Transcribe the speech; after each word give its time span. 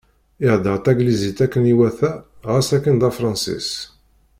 Ihedder 0.43 0.77
taglizit 0.85 1.39
akken 1.45 1.63
iwata 1.73 2.11
ɣas 2.49 2.69
akken 2.75 2.95
d 3.01 3.03
Afransis. 3.09 3.69